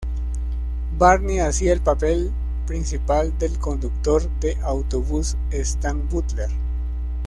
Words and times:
Varney 0.97 1.41
hacía 1.41 1.73
el 1.73 1.81
papel 1.81 2.31
principal 2.65 3.37
del 3.37 3.59
conductor 3.59 4.27
de 4.39 4.57
autobús 4.63 5.37
Stan 5.51 6.09
Butler. 6.09 6.49